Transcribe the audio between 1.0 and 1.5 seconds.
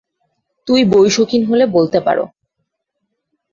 শৌখিন